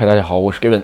[0.00, 0.82] 嗨，大家好，我是 Gavin。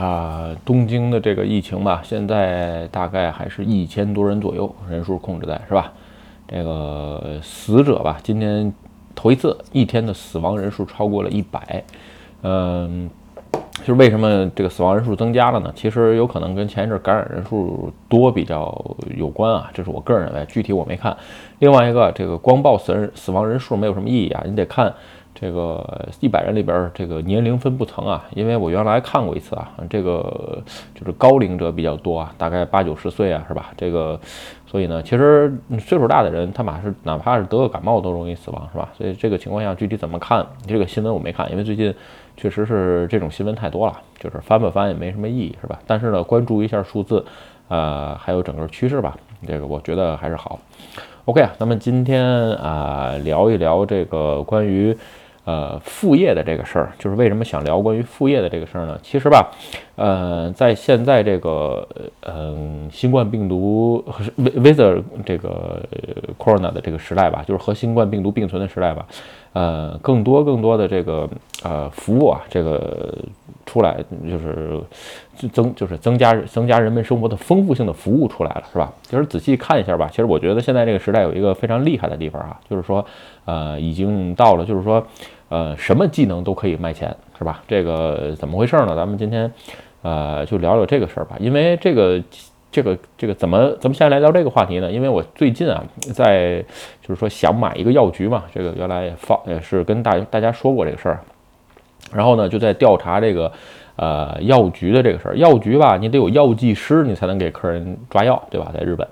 [0.00, 5.92] 啊，东京的这个疫情吧，现在大概还是一千多人左右，人数控制在是吧？
[6.48, 8.72] 这个死者吧，今天
[9.14, 11.84] 头一次一天的死亡人数超过了一百。
[12.40, 13.10] 嗯，
[13.80, 15.70] 就是为什么这个死亡人数增加了呢？
[15.76, 21.14] 其实有可能跟前一阵感染人数多比较有关啊，这是我个人认为，具体我没看。
[21.58, 24.90] 另外一个，这个光报死人死亡人数没有什么意义啊，你得看。
[25.34, 30.62] 这个一百人里边，这个年龄分不层啊，因为我原来看过一次啊，这个
[30.94, 33.70] 就是高龄者比较多啊，大概八九十岁啊，是吧？
[33.76, 34.18] 这个，
[34.66, 38.88] 所以呢，其实岁数大的人，他马是哪怕是得个感冒都容易死亡，是吧？
[38.96, 40.46] 所以这个情况下具体怎么看？
[40.66, 41.92] 这个新闻我没看，因为最近
[42.36, 45.78] 确实是这种新闻太多了，就是翻不翻也没什么意义，是吧？
[45.86, 47.24] 但是呢，关注一下数字，
[47.68, 50.60] 呃，还有整个趋势吧，这个我觉得还是好。
[51.24, 52.24] OK 啊，咱们今天
[52.56, 54.96] 啊聊一聊这个关于。
[55.44, 58.96] 呃，副业的这个事儿，就是为什么想聊关于副业的这个事儿呢？
[59.02, 59.50] 其实吧，
[59.96, 61.86] 呃，在现在这个
[62.20, 64.80] 嗯新冠病毒和 with
[65.26, 65.82] 这个
[66.38, 69.04] corona 的这个时代吧，就是和新冠病毒并存的时代吧，
[69.52, 71.28] 呃，更多更多的这个
[71.62, 73.14] 呃服务啊，这个
[73.66, 74.80] 出来就是
[75.52, 78.92] 增就是增加增加人们生活的丰富性的服务出来了，是吧？
[79.02, 83.04] 其实仔细看一下吧，其实我觉得现在这个时代有一个非常厉害的地方啊，就是说。
[83.44, 85.04] 呃，已经到了，就是说，
[85.48, 87.60] 呃，什么技能都可以卖钱，是吧？
[87.66, 88.94] 这个怎么回事呢？
[88.94, 89.52] 咱们今天，
[90.02, 91.34] 呃，就聊聊这个事儿吧。
[91.40, 92.22] 因为这个，
[92.72, 94.90] 这个，这个怎么，咱们先来聊这个话题呢？
[94.90, 96.64] 因为我最近啊，在
[97.00, 101.20] 就是说想买一个药局嘛，这个原来也放也是跟大大家说过这个事儿，
[102.12, 103.52] 然后呢，就在调查这个。
[103.96, 108.70] 呃，药局的这个事儿，药局吧，你得有药剂师，你才能给客人抓药，对吧？
[108.72, 109.06] 在日本，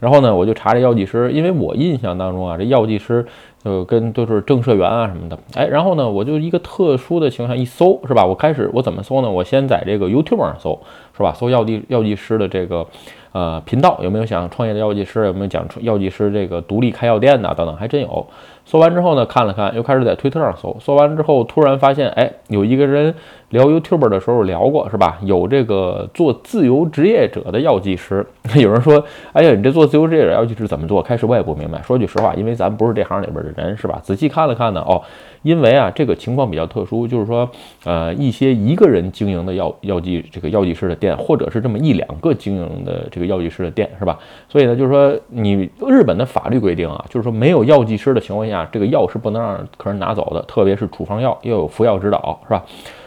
[0.00, 3.24] 然后呢，我就查这药剂师，因为我印象当中啊，这药剂师
[3.62, 8.24] 就跟都是正社员啊什么的，哎，然后呢，我就一个特殊的情况下一搜，是吧？
[8.24, 9.30] 我开始我怎么搜呢？
[9.30, 10.80] 我先在这个 YouTube 上搜，
[11.16, 11.34] 是吧？
[11.34, 12.86] 搜药剂药剂师的这个。
[13.32, 15.24] 呃，频道有没有想创业的药剂师？
[15.24, 17.74] 有没有讲药剂师这个独立开药店的等等？
[17.76, 18.26] 还真有。
[18.66, 20.76] 搜完之后呢，看了看，又开始在推特上搜。
[20.78, 23.14] 搜完之后，突然发现，哎，有一个人
[23.52, 25.18] 聊 YouTuber 的时候聊过，是吧？
[25.22, 28.26] 有这个做自由职业者的药剂师。
[28.56, 29.02] 有人说，
[29.32, 31.02] 哎呀，你这做自由职业者药剂师怎么做？
[31.02, 31.80] 开始我也不明白。
[31.82, 34.00] 说句实话，因为咱不是这行里边的人，是吧？
[34.02, 35.00] 仔细看了看呢，哦。
[35.42, 37.48] 因为啊，这个情况比较特殊，就是说，
[37.84, 44.16] 呃，一些一个人经营的药药剂这个药剂师的店，或者是这么一两个经营的这个药剂师的店，是吧？
[44.48, 52.64] 所以呢，就是说，你日本的法律规定啊，就是说，没有药剂师的情况下，这个药是不能让客人拿走的，特别是处方药要有服药指导，是吧？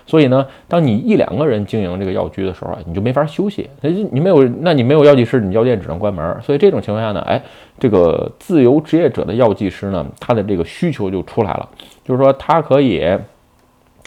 [0.08, 3.70] 所以呢，当你一两个人经营这个药局的时候啊，你就没法休息。
[3.82, 6.40] 那你没有，那你没有药剂师，你药店只能关门。
[6.42, 7.42] 所以这种情况下呢，哎，
[7.80, 11.68] 这个自由职业者的药剂师呢，他的这个需求就出来了，
[12.04, 13.04] 就是说他可以，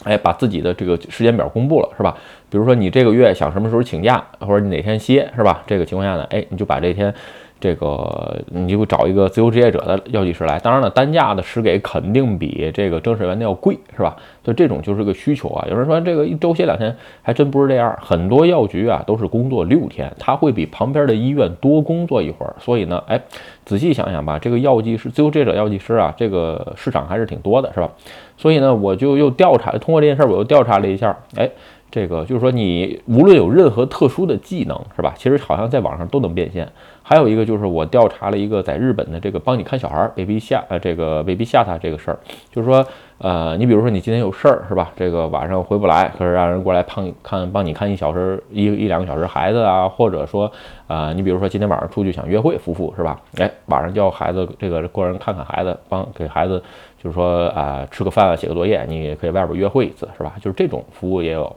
[0.05, 2.17] 哎，把自己的这个时间表公布了，是吧？
[2.49, 5.63] 比如说你这个月想什么时候请假，或者你哪天歇，是吧？
[5.67, 7.13] 这个情况下呢，哎，你就把这天。
[7.61, 14.17] 这个你就找一个自由职业者的药剂师来，当然了，单价的实给肯定比这个正式员的要贵，是吧？
[14.45, 15.67] 所以这种就是个需求啊。
[15.69, 17.99] 有人说这个一周歇两天，还真不是这样。
[18.01, 22.55] 很多药局啊都是工作六天，他会比旁边的医院多工作一会儿。
[22.61, 23.21] 所以呢，哎，
[23.65, 27.91] 仔细想想吧，这个药剂师、自由职业者药剂师啊，这个市场还是挺多的，是吧？
[28.37, 31.51] 所以呢，我就又调查，通过这件事儿，我又调查了一下，哎。
[31.91, 35.15] 这个就是说，你无论有任何特殊的技能，是吧？
[35.17, 36.69] 其实好像在网上都能变现。
[37.09, 42.19] 还有一个就是我调查了一个在日本的这个帮你看小孩未必吓呃这个未必吓他这个事儿，
[42.53, 42.87] 就是说
[43.17, 44.93] 呃你比如说你今天有事儿是吧？
[44.95, 50.53] 这个晚上回不来，可是让人过来帮看帮你看一小时一一两个小时孩子啊，或者说
[50.87, 53.19] 啊你比如说今天晚上出去想约会夫妇是吧？
[53.39, 56.63] 哎晚上叫孩子这个过人看看孩子，帮给孩子
[57.03, 60.35] 就是说啊吃个饭写个作业，你也可以外边约会一次是吧？
[60.43, 61.57] 就是这种服务也有。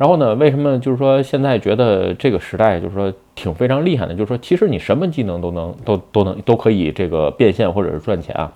[0.00, 0.34] 然后呢？
[0.36, 4.14] 为什么就是说现在觉得这个时代就是说挺非常厉害的？
[4.14, 8.50] 就是说其实你什么技能都能都都能都可以这个变现或者是赚钱啊，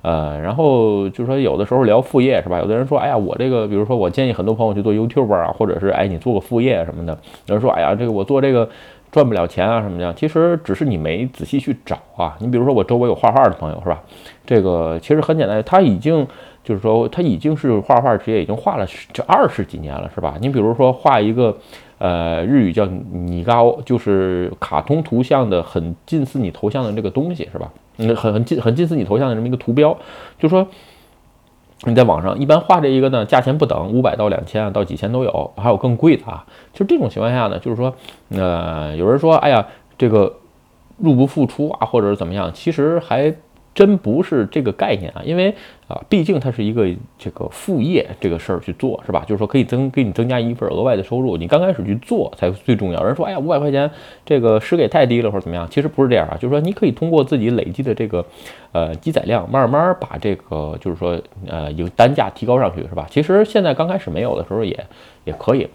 [0.00, 2.58] 呃，然后就是说有的时候聊副业是吧？
[2.60, 7.12] 有的人说，哎呀，我这个比如说我建议很多朋友去做 YouTube 啊，或者是哎你做个副业什么的。
[7.48, 8.66] 有人说，哎呀，这个我做这个
[9.12, 10.14] 赚不了钱啊什么的。
[10.14, 12.38] 其实只是你没仔细去找啊。
[12.40, 14.00] 你比如说我周围有画画的朋友是吧？
[14.46, 16.26] 这个其实很简单，他已经。
[16.66, 20.34] 就是说，他已经是画画职业，已经画了这二十几年了，是吧？
[20.40, 21.56] 你比如说画一个，
[21.98, 27.72] 呃，日语叫你高，就是卡通图像的很近似你头像的这个东西，是吧？
[27.98, 29.96] 嗯，很很近很近似你头像的这么一个图标，
[30.40, 30.66] 就说
[31.84, 36.44] 你在网上一般画这一个呢，价钱不等，五百到两千，到几千都有，还有更贵的啊。
[36.72, 37.94] 就这种情况下呢，就是说，
[38.30, 39.64] 呃，有人说，哎呀，
[39.96, 40.34] 这个
[40.98, 43.32] 入不敷出啊，或者是怎么样，其实还。
[43.76, 45.54] 真不是这个概念啊，因为
[45.88, 46.84] 啊，毕竟它是一个
[47.16, 49.24] 这个副业这个事儿去做是吧？
[49.24, 52.98] 就是说可以增给你增加一份额外的收入，你刚开始去做才最重要。
[52.98, 53.88] 有人说，哎呀，五百块钱
[54.24, 55.68] 这个时给太低了或者怎么样？
[55.70, 58.24] 其实不是这样啊，就是说你可以通过自己累积的这个
[58.72, 61.16] 呃积载量，慢慢把这个就是说
[61.46, 63.06] 呃有单价提高上去是吧？
[63.08, 64.76] 其实现在刚开始没有的时候也
[65.22, 65.68] 也可以，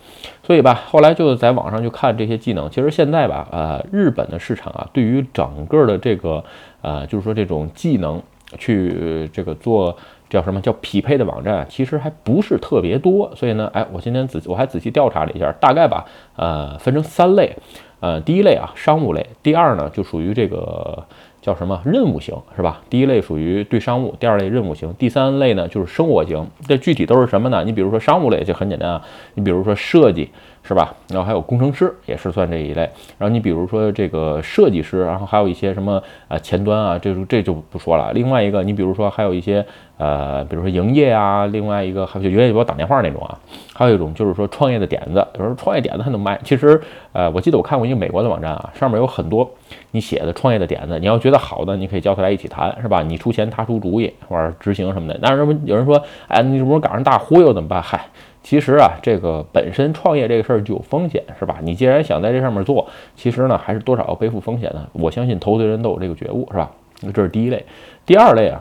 [0.44, 2.70] 所以吧，后来就在网上去看这些技能。
[2.70, 6.44] 其实现在吧，呃，日本的市场啊，对于整个的这个
[6.82, 8.22] 呃就是说这种技能。
[8.58, 9.96] 去这个做
[10.30, 16.06] 叫什么叫匹配的网站，其实还不是特别多，所以呢，哎，我今天仔我还仔细调查了一下，大概吧，
[16.36, 17.56] 呃，分成三类，
[18.00, 21.04] 呃，第一类啊，商务类，第二呢，就属于这个
[21.42, 22.82] 叫什么任务型，是吧？
[22.90, 26.48] 第一类属于对商务，第二类任务型，第三类呢就是生活型。
[26.68, 27.64] 这具体都是什么呢？
[27.66, 29.02] 你比如说商务类就很简单啊，
[29.34, 30.30] 你比如说设计。
[30.64, 30.94] 是吧？
[31.10, 32.82] 然后还有工程师也是算这一类。
[33.18, 38.12] 然后你比如说这个设计师，然后还有一些什么啊前端啊，这这就不说了。
[38.14, 39.66] 另外一个，你比如说还有一些
[39.98, 43.38] 呃，比如说营业啊，另外一个还有营业，比如打电话那种啊。
[43.74, 46.40] 还有一种就是说创业的点子，有时候创业点子还能卖。
[46.44, 46.80] 其实
[47.14, 49.50] 呃，我记得我看过一个美国的网站啊，上面有很多
[49.90, 53.02] 你写的创业的点子，你要觉得好的，你可以叫他来一起谈，是吧？
[53.02, 55.20] 你出钱，他出主意或者执行什么的。
[55.22, 57.82] 但是有人说，哎，你这不是赶上大忽悠怎么办？
[57.82, 58.06] 嗨。
[58.44, 61.60] 其实啊，这个本身创业这个事儿就有风险，是吧？
[61.62, 64.88] 你既然想在这上面做，其实呢，还是多少要背负风险的。
[64.94, 66.72] 我相信投资人都有这个觉悟，是吧？
[67.14, 67.64] 这是第一类。
[68.06, 68.60] 第二类啊，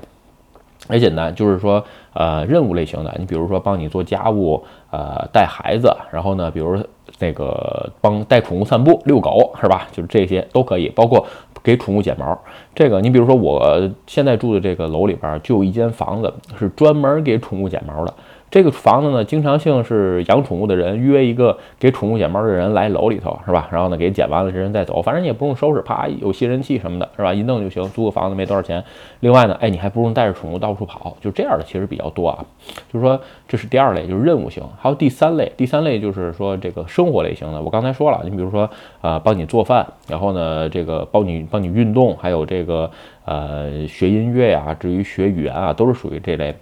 [0.90, 1.82] 也简单，就是说，
[2.12, 6.78] 呃，任务类型的，你比如说帮你做家务，呃，带孩子，然后呢，比如
[7.18, 9.88] 那个帮带宠物散步、遛狗，是吧？
[9.92, 11.26] 就是这些都可以，包括
[11.62, 12.38] 给宠物剪毛。
[12.74, 18.14] 这个，你比如说我现在住的这个楼里边就有一间房子是专门给宠物剪毛的。
[18.50, 23.68] 这个房子呢，经常性是养宠物的人约一个给宠物剪毛的人来楼里头，是吧？
[23.70, 27.32] 然后呢，给剪完了，这人再走，反正你也不用收拾，啪，有吸尘器什么的，是吧？
[27.32, 27.80] 一弄就行。
[27.90, 28.82] 租个房子没多少钱。
[29.20, 32.44] 另外呢，哎，你还不用带着宠物到处跑，就这样的其实比较多啊。
[32.92, 34.62] 就是说，这是第二类，就是任务型。
[34.80, 37.62] 还有第三类，第三类就是说这个生活类型的。
[37.62, 38.68] 我刚才说了，你比如说
[39.00, 42.90] 啊，帮你做饭，然后呢，这个帮你帮你运动，还有这个
[43.24, 46.54] 呃学音乐呀，至于学语言啊，都是属于这类。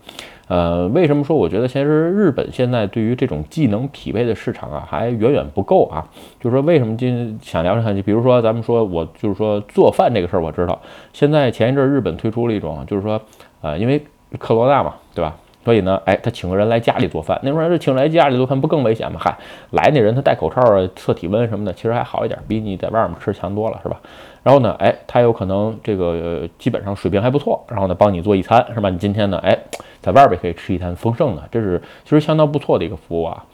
[0.49, 6.05] 呃，为什么说我觉得其实日本现在对于这种技能匹配的市场啊，还远远不够啊？
[6.41, 7.93] 就是说，为什么今想聊聊？
[7.93, 10.81] 就比如说，咱们说我就是说做饭这个事儿，我知道
[11.13, 13.21] 现在前一阵日本推出了一种，就是说，
[13.61, 14.03] 呃，因为
[14.39, 15.37] 克罗纳嘛，对吧？
[15.65, 19.21] 所以呢，哎，他请个人来家里做饭，那会儿这请来家里做饭不更危险吗？
[19.23, 19.37] 嗨，
[19.73, 24.01] 来那人他戴口罩啊，测体温什么的，其实还好一点，比你在外面吃强多了，是吧？
[24.43, 28.91] 然后呢，哎，他有可能这个基本上水平还不错，然后呢，帮你做一餐，是吧？
[28.91, 29.59] 你今天呢，哎，
[30.01, 33.45] 在外边可以吃一餐丰盛的，这是其实相当不错的一个服务啊。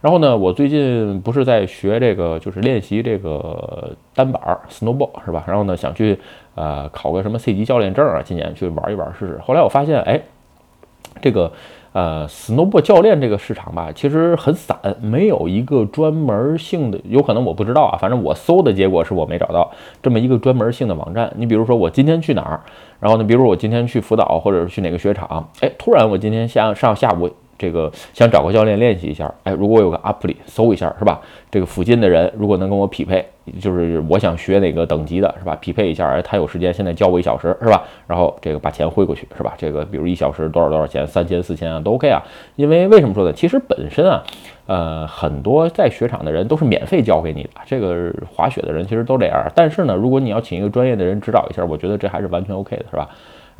[0.00, 5.44] 然后呢，我最近不是在学这个，就是练习这个单板儿 snowboard，是吧？
[5.46, 6.18] 然后呢，想去
[6.54, 9.40] 呃考个什么 C 级教练证啊，今年去玩一玩试试。
[9.44, 10.20] 后来我发现，哎。
[11.20, 11.50] 这个
[11.92, 17.98] 呃，snowboard 教练这个市场吧，其实很散，没有一个专门性的，有可能我不知道啊。
[17.98, 19.70] 反正我搜的结果是我没找到
[20.02, 21.32] 这么一个专门性的网站。
[21.36, 22.60] 你比如说我今天去哪儿，
[23.00, 27.28] 然后呢，比如我今天去辅导，或者是去哪个雪场，哎，突然我今天下上下午。
[27.60, 31.20] 这个想找个教练练习一下，哎，如果有个 app 里搜一下，是吧？
[31.50, 33.22] 这个附近的人如果能跟我匹配，
[33.60, 35.54] 就是我想学哪个等级的，是吧？
[35.60, 37.84] 匹配一下，哎，他有时间，现在教我一小时，是吧？
[38.06, 39.52] 然后这个把钱汇过去，是吧？
[39.58, 42.22] 这个比如一小时多少多少钱，三千四千啊，都 OK 啊。
[42.56, 43.32] 因为为什么说呢？
[43.34, 44.22] 其实本身啊，
[44.66, 49.44] 呃，很多在雪场的人都是免费教给你的，这个滑雪的人其实都这样。
[49.54, 53.06] 但是呢，如果你要请一个专业的人指导一下，我觉得这还是完全 OK 的，是吧？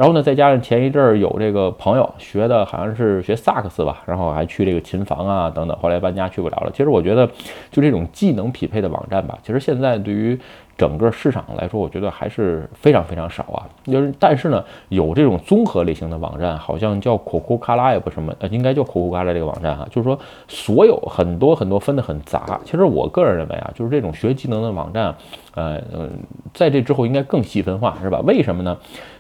[0.01, 6.71] 然后呢，再加上前一阵儿有这个朋友学的好像是学萨克斯吧，然后还去这个琴房啊等等，后来搬家去不了了。
[6.73, 7.29] 其实我觉得，
[7.71, 10.41] 就这种技能匹配的网站吧，其实现在对于
[10.81, 13.69] 整个市场来说，我觉得还是非常非常少啊。
[13.85, 20.19] 就是但是呢，有这种综合类型的网站，好像叫 Coco c a l a 不什么，呃，应该叫 Coco c a l 这个网站哈，就是说
[20.49, 22.59] 所有很多很多分的很杂。
[22.65, 25.15] 其实我个人认为啊，就是这种学技能的网站，
[25.55, 26.09] 呃呃，
[26.55, 28.21] 在这之后应该更细分化，是吧？
[28.25, 28.75] 为什么呢？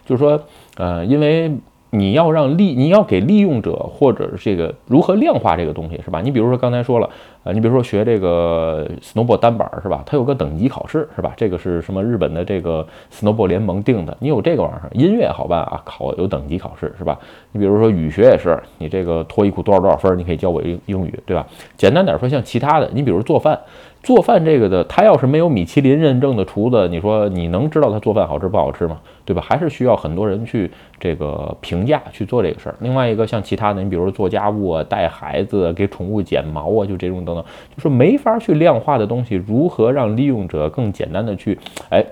[0.06, 0.40] 就是说。
[0.76, 1.50] 呃，因为
[1.90, 6.20] 你要让利，你要给利用者或者这个如何量化这个东西，是吧？
[6.20, 7.10] 你比如说刚才说了，
[7.42, 10.02] 呃，你比如说学这个 snowboard 单板，是吧？
[10.06, 11.32] 它有个等级考试，是吧？
[11.36, 12.02] 这个是什么？
[12.02, 14.16] 日本的这个 snowboard 联盟定的。
[14.20, 17.18] 你有这个玩意儿，音乐好办啊，考有等级考试，是吧？
[17.52, 21.46] 你比如说语学也是，你这个托一库多少多少分，你可以教我英英语，对吧？
[21.76, 23.58] 简单点说，像其他的，你比如做饭。
[24.02, 28.98] 做饭这个的，他要是没有米其林认证的厨子，你说你能知道他做饭好吃不好吃吗？
[29.24, 29.42] 对吧？
[29.46, 32.74] 还是需要很多人去这个评价去做这个事儿。
[32.80, 37.44] 另外一个像其他的，你比如说做家务啊、带孩子、给宠物剪毛啊，就这种等等，
[37.76, 41.58] 就说没法去量化的东西，如何让利用者更简单的去
[41.90, 42.04] 哎？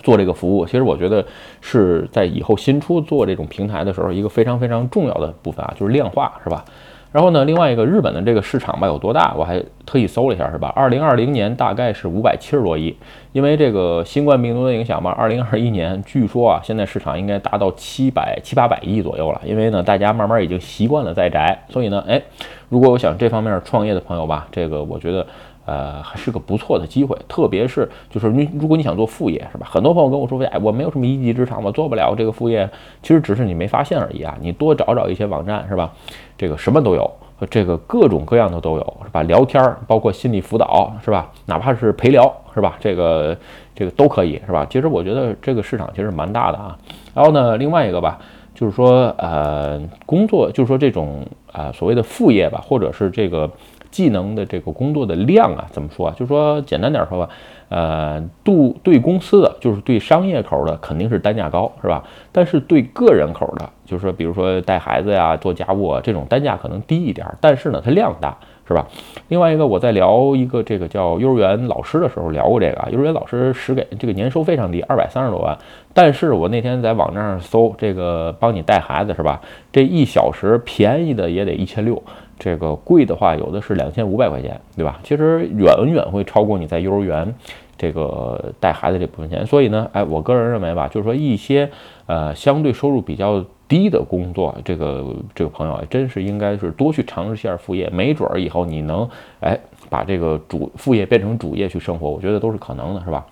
[0.00, 1.26] 做这个服务，其实我觉得
[1.60, 6.64] 是在以后新出做这种平台的时候，一个非常非常重要的部分啊，就是量化，是吧？
[7.10, 10.72] 然后呢，另外一个日本的这个市场吧有多大，我还特意搜了一下，是吧？
[10.76, 12.94] 二零二零年大概是五百七十多亿，
[13.32, 15.10] 因为这个新冠病毒的影响吧。
[15.18, 22.22] 二零二一年据说啊，现在市场应该达到七百七八百亿左右了，因为呢，大家慢慢已经习惯了在宅，所以呢，哎，
[22.68, 25.26] 如果我想这方面创业的朋友吧，这个我觉得。
[25.68, 29.66] 呃，还是个不错的机会，特别是就是你，如果你想做副业，是吧？
[29.70, 32.66] 很多朋友跟我说，哎，我没有什么一技之长，我做不了这个副业。
[33.02, 34.34] 其实只是你没发现而已啊。
[34.40, 35.92] 你多找找一些网站，是吧？
[36.38, 37.10] 这个什么都有，
[37.50, 39.22] 这个各种各样的都有，是吧？
[39.24, 41.30] 聊天，包括心理辅导，是吧？
[41.44, 42.78] 哪怕是陪聊，是吧？
[42.80, 43.36] 这个
[43.74, 44.66] 这个都可以，是吧？
[44.70, 46.78] 其实我觉得这个市场其实蛮大的啊。
[47.12, 48.18] 然后呢，另外一个吧，
[48.54, 53.50] 就是说，呃，工作，就是说这种啊所谓的副业吧，或者是这个。
[53.90, 56.14] 技能的这个工作的量啊，怎么说啊？
[56.16, 57.28] 就是说简单点说吧，
[57.68, 62.04] 呃，度对公司的就是对商业口的肯定是单价高，是吧？
[62.30, 68.86] 但是对个人口的，就是说比如说带孩子呀、做家务啊这种单价可能低一点，但是呢它量大，是吧？
[69.28, 75.56] 另外一个我在聊一个这个叫幼儿园老师的时候聊过这个啊，幼儿园老师实给这个年收非常低，二百三十多万，
[75.94, 79.40] 但是我那天在网站上搜这个帮你带孩子是吧？
[79.72, 82.02] 这一小时便宜的也得一千六。
[82.38, 85.00] 这个贵的话，有的是两千五百块钱，对吧？
[85.02, 87.34] 其实远远会超过你在幼儿园
[87.76, 89.46] 这个带孩子这部分钱。
[89.46, 91.68] 所以呢，哎，我个人认为吧，就是说一些
[92.06, 95.04] 呃相对收入比较低的工作，这个
[95.34, 99.08] 这个朋友啊真是应该是多去尝试一下副业，没准儿以后你能
[99.40, 99.58] 哎
[99.90, 103.26] 把这个主副业变成主业去生活，我觉得都是可能的，是吧？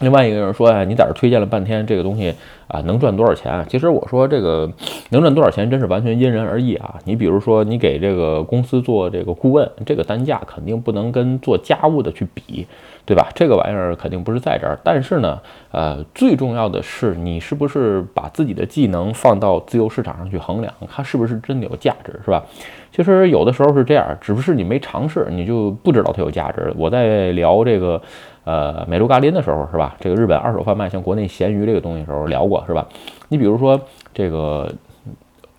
[0.00, 2.34] 另外一个人说呀，你在这推荐了半天，这个东西
[2.66, 3.64] 啊能赚多少钱？
[3.68, 4.68] 其实我说这个
[5.10, 6.96] 能赚多少钱，真是完全因人而异啊。
[7.04, 12.66] 你比如说，你给这个公司做这个顾问，这个单价肯定不能跟做家务的去比，
[13.06, 13.28] 对吧？
[13.36, 14.76] 这个玩意儿肯定不是在这儿。
[14.82, 15.38] 但是呢，
[15.70, 22.42] 呃，最重要的是你是不是把自己的技能放到自由市场上去衡量，它是不是真的有价值，是吧？
[22.90, 26.72] 其实有的时候是这样，只不是你没尝试，你就不知道它有价值。
[26.76, 28.02] 我在聊这个。
[28.44, 29.96] 呃，美露嘎林的时候是吧？
[29.98, 32.86] 这个日本二手贩卖像国内闲鱼这个东西时候聊过是吧？
[33.28, 33.80] 你比如说
[34.12, 34.70] 这个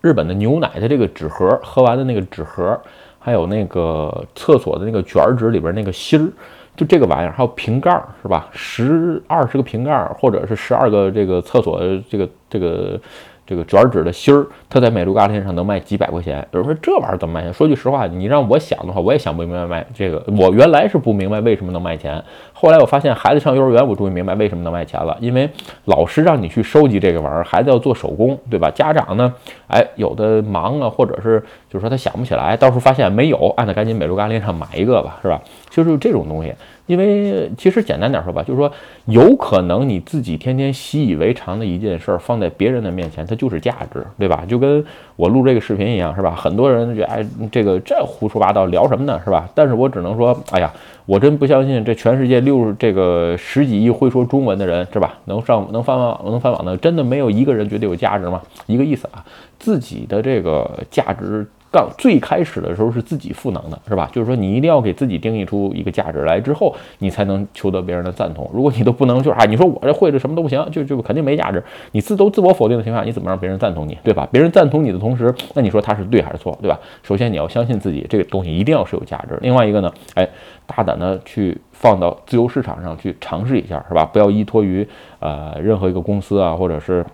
[0.00, 2.80] 日本的牛奶的这个纸盒，喝完的那个纸盒，
[3.18, 6.32] 还有那个厕所的那个卷纸里边那个芯儿，
[6.76, 7.90] 就这个玩意儿，还有瓶盖
[8.22, 8.48] 是吧？
[8.52, 13.00] 十二十个瓶盖，或者是十二个这个厕所这个这个。
[13.46, 16.46] 这个卷纸的芯儿，它在美卢嘎天上能卖几百块钱。
[16.50, 17.52] 有人说这玩意儿怎么卖钱？
[17.52, 20.22] 说句实话，你让我想的话，我也想不明白卖这个。
[20.36, 22.22] 我原来是不明白为什么能卖钱，
[22.52, 25.16] 后来我发现孩子上幼儿园，我终于明白为什么能卖钱了。
[25.20, 25.48] 因为
[25.84, 28.70] 老师让你去收集这个玩意儿，孩子要做手工，对吧？
[28.74, 29.32] 家长呢，
[29.68, 35.40] 哎，有的忙啊，或者是就是说他想不起来，到时候发现没有，按他赶紧美卢嘎天上买一个吧，是吧？
[35.70, 36.52] 就是这种东西。
[36.86, 38.70] 因为其实简单点说吧，就是说
[39.06, 44.44] 有可能你自己天天习以为常的一件事儿，放在别人的面前，它就是价值，对吧？
[44.48, 44.84] 就跟
[45.16, 46.34] 我录这个视频一样，是吧？
[46.34, 49.48] 很多人觉得哎，这个这胡说八道，聊什么呢，是吧？
[49.54, 50.72] 但是我只能说，哎呀，
[51.06, 55.14] 我真不相信这全世界六这个十几亿会说中文的人，是吧？
[55.26, 58.40] 能上能翻网能翻网的，真的没有一个人觉得有价值吗？
[58.66, 59.24] 一个意思啊，
[59.58, 61.46] 自己的这个价值。
[61.76, 64.08] 刚最开始的时候是自己赋能的，是吧？
[64.10, 68.50] 就是说你一定要给自己定义出一个价值来，之后你才能求得别人的赞同。
[68.54, 71.62] 如果你都不能，就是啊，你说我这会的什么都不行，就就肯定没价值。
[71.92, 74.26] 你自都自我否定的情况下，你怎么让别人赞同你，对吧？
[74.32, 76.80] 别人赞同你的同时，那你说他是对还是错，对吧？
[77.02, 79.38] 首先你要相信自己，这个东西一定要是有价值。
[79.42, 80.26] 另外一个呢，哎，
[80.66, 84.04] 大胆的去放到自由市场上去尝试一下，是吧？
[84.06, 84.88] 不要依托于
[85.20, 87.04] 呃任何一个公司啊，或者是。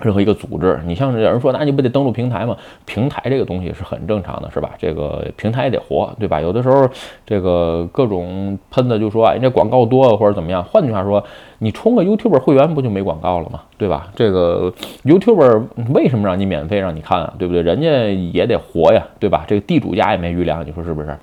[0.00, 2.56] 任何一个组织，你像有人说，那你不得登录平台吗？
[2.86, 4.70] 平台这个东西是很正常的，是吧？
[4.78, 6.40] 这个平台也得活，对吧？
[6.40, 6.88] 有的时候，
[7.26, 10.64] 这个各种喷的就说，哎，这广告多或者怎么样。
[10.64, 11.22] 换句话说，
[11.58, 13.60] 你充个 YouTube 会员不就没广告了吗？
[13.76, 14.08] 对吧？
[14.14, 14.72] 这个
[15.04, 17.34] YouTube 为什么让你免费让你看啊？
[17.38, 17.62] 对不对？
[17.62, 17.88] 人家
[18.32, 19.44] 也得活呀，对吧？
[19.46, 21.16] 这个地主家也没余粮，你说是不是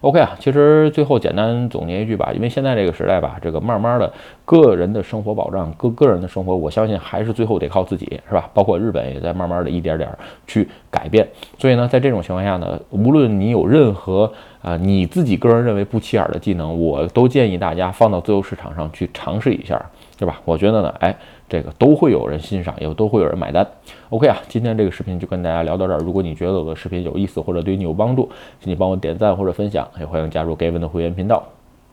[0.00, 4.12] ？OK 啊，其实最后简单总结一句吧，因为现在这个时代吧，这个慢慢的
[4.44, 8.48] 个人的生活保障，个个人的生活，我相信还是最后得靠自己，是吧？
[8.54, 10.08] 包括日本也在慢慢的一点点
[10.46, 11.28] 去改变。
[11.58, 19.80] 所以呢，在这种情况下呢，无论你有任何啊你自己个人认为不起眼的技能，我都建议大家放到自由市场上去尝试一下，
[20.18, 20.40] 对吧？
[20.44, 21.16] 我觉得呢，哎。
[21.50, 23.66] 这个都会有人欣赏，也都会有人买单。
[24.08, 25.98] OK 啊，今天这个视频就跟大家聊到这儿。
[25.98, 28.30] 如果你觉得我的视频有意思或者对你有帮助，
[28.60, 31.42] 请你帮我点赞或者分享，也欢迎加入 Gavin 的会员频道，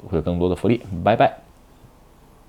[0.08, 0.80] 会有更多的福利。
[1.04, 1.47] 拜拜。